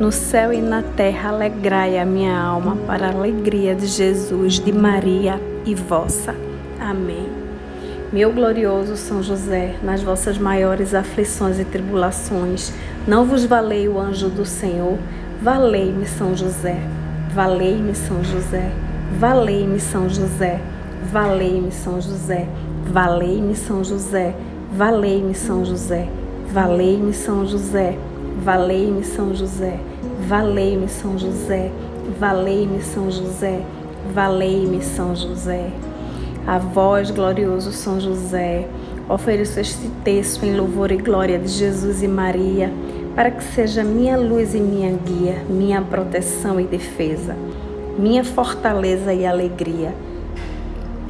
No 0.00 0.12
céu 0.12 0.52
e 0.52 0.60
na 0.60 0.80
terra 0.80 1.30
alegrai 1.30 1.98
a 1.98 2.04
minha 2.04 2.38
alma 2.38 2.76
para 2.86 3.08
a 3.08 3.10
alegria 3.10 3.74
de 3.74 3.86
Jesus, 3.86 4.60
de 4.60 4.70
Maria 4.70 5.40
e 5.66 5.74
vossa. 5.74 6.36
Amém. 6.78 7.26
Meu 8.12 8.32
glorioso 8.32 8.96
São 8.96 9.20
José, 9.20 9.74
nas 9.82 10.00
vossas 10.00 10.38
maiores 10.38 10.94
aflições 10.94 11.58
e 11.58 11.64
tribulações, 11.64 12.72
não 13.08 13.24
vos 13.24 13.44
valei 13.44 13.88
o 13.88 13.98
anjo 13.98 14.28
do 14.28 14.46
Senhor? 14.46 14.96
Valei-me, 15.42 16.06
São 16.06 16.36
José. 16.36 16.80
Valei-me, 17.34 17.92
São 17.92 18.22
José. 18.22 18.70
Valei-me, 19.18 19.80
São 19.80 20.08
José. 20.08 20.60
Valei-me, 21.10 21.72
São 21.72 22.00
José. 22.00 22.46
Valei-me, 22.84 23.56
São 23.56 23.82
José. 23.82 24.32
Valei-me, 24.72 25.34
São 25.34 25.64
José. 25.64 26.08
Valei-me, 26.52 27.12
São 27.12 27.44
José. 27.44 27.98
Valei-me, 28.42 29.04
São 29.04 29.34
José. 29.34 29.78
Valei-me, 30.26 30.88
São 30.88 31.18
José. 31.18 31.70
Valei-me, 32.18 32.82
São 32.82 33.10
José. 33.10 33.60
Valei-me, 34.14 34.82
São 34.82 35.14
José. 35.14 35.70
A 36.46 36.58
vós, 36.58 37.10
glorioso 37.10 37.72
São 37.72 38.00
José, 38.00 38.66
ofereço 39.08 39.60
este 39.60 39.88
texto 40.02 40.44
em 40.44 40.56
louvor 40.56 40.90
e 40.90 40.96
glória 40.96 41.38
de 41.38 41.48
Jesus 41.48 42.02
e 42.02 42.08
Maria, 42.08 42.72
para 43.14 43.30
que 43.30 43.44
seja 43.44 43.84
minha 43.84 44.16
luz 44.16 44.54
e 44.54 44.60
minha 44.60 44.90
guia, 44.96 45.42
minha 45.48 45.82
proteção 45.82 46.58
e 46.58 46.64
defesa 46.64 47.36
minha 47.98 48.22
fortaleza 48.22 49.12
e 49.12 49.26
alegria 49.26 49.92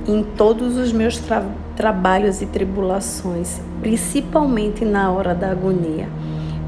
em 0.07 0.23
todos 0.23 0.79
os 0.79 0.91
meus 0.91 1.19
tra 1.19 1.45
trabalhos 1.77 2.41
e 2.43 2.47
tribulações, 2.47 3.61
principalmente 3.81 4.85
na 4.85 5.13
hora 5.13 5.33
da 5.33 5.51
agonia. 5.51 6.09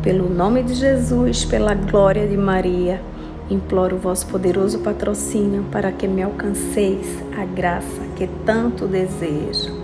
Pelo 0.02 0.30
nome 0.30 0.62
de 0.62 0.74
Jesus, 0.74 1.44
pela 1.44 1.74
glória 1.74 2.26
de 2.26 2.34
Maria, 2.34 3.02
imploro 3.50 3.96
o 3.96 3.98
vosso 3.98 4.26
poderoso 4.28 4.78
patrocínio 4.78 5.64
para 5.70 5.92
que 5.92 6.08
me 6.08 6.22
alcanceis 6.22 7.06
a 7.38 7.44
graça 7.44 8.00
que 8.16 8.26
tanto 8.46 8.86
desejo. 8.86 9.78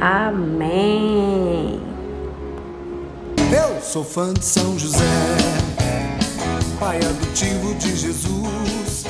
Amém. 0.00 1.78
Eu 3.50 3.78
sou 3.82 4.02
fã 4.02 4.32
de 4.32 4.42
São 4.42 4.78
José, 4.78 5.04
pai 6.80 6.96
adotivo 6.96 7.74
de 7.74 7.94
Jesus. 7.94 9.04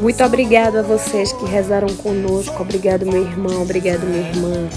Muito 0.00 0.22
obrigado 0.22 0.76
a 0.76 0.82
vocês 0.82 1.32
que 1.32 1.44
rezaram 1.46 1.88
conosco. 1.96 2.62
Obrigado, 2.62 3.04
meu 3.06 3.22
irmão. 3.22 3.62
Obrigado, 3.62 4.06
minha 4.06 4.28
irmã. 4.28 4.68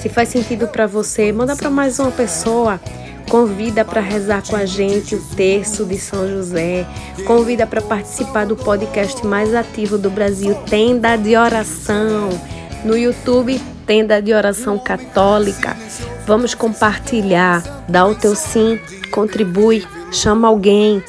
Se 0.00 0.08
faz 0.08 0.30
sentido 0.30 0.66
para 0.68 0.86
você, 0.86 1.30
manda 1.30 1.54
para 1.54 1.68
mais 1.68 1.98
uma 1.98 2.10
pessoa. 2.10 2.80
Convida 3.28 3.84
para 3.84 4.00
rezar 4.00 4.42
com 4.46 4.54
a 4.54 4.66
gente 4.66 5.14
o 5.14 5.20
terço 5.34 5.84
de 5.84 5.98
São 5.98 6.28
José. 6.28 6.86
Convida 7.26 7.66
para 7.66 7.80
participar 7.80 8.46
do 8.46 8.54
podcast 8.54 9.26
mais 9.26 9.54
ativo 9.54 9.98
do 9.98 10.10
Brasil, 10.10 10.54
Tenda 10.68 11.16
de 11.16 11.36
Oração. 11.36 12.28
No 12.84 12.96
YouTube, 12.96 13.60
Tenda 13.86 14.20
de 14.20 14.32
Oração 14.32 14.78
Católica. 14.78 15.76
Vamos 16.26 16.54
compartilhar. 16.54 17.84
Dá 17.88 18.06
o 18.06 18.14
teu 18.14 18.36
sim, 18.36 18.78
contribui, 19.10 19.84
chama 20.12 20.48
alguém. 20.48 21.02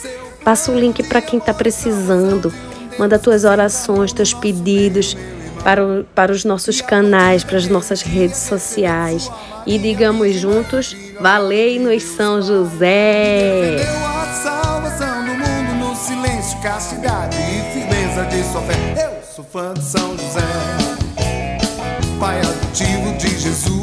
Passa 0.44 0.72
o 0.72 0.80
link 0.80 1.04
para 1.04 1.22
quem 1.22 1.40
está 1.40 1.54
precisando. 1.54 2.52
Manda 2.98 3.20
tuas 3.20 3.44
orações, 3.44 4.14
teus 4.14 4.34
pedidos 4.34 5.18
para, 5.64 5.86
o, 5.86 6.04
para 6.16 6.32
os 6.32 6.46
nossos 6.46 6.80
canais, 6.80 7.44
para 7.44 7.58
as 7.58 7.68
nossas 7.68 8.02
redes 8.02 8.38
sociais. 8.38 9.30
E 9.66 9.78
digamos 9.78 10.36
juntos: 10.36 10.96
Valei-nos 11.20 12.04
São 12.04 12.42
José! 12.42 13.78
Deu 13.78 14.06
a 14.06 14.26
salvação 14.44 15.26
do 15.26 15.32
mundo 15.32 15.76
no 15.80 15.96
silêncio, 15.96 16.60
castidade 16.62 17.38
e 17.38 17.62
firmeza 17.74 18.26
de 18.26 18.44
sua 18.52 18.62
fé. 18.62 18.76
Eu 18.98 19.24
sou 19.24 19.46
fã 19.46 19.74
de 19.74 19.84
São 19.84 20.18
José, 20.18 20.42
pai 22.20 22.40
adotivo 22.40 23.18
de 23.18 23.40
Jesus, 23.40 23.75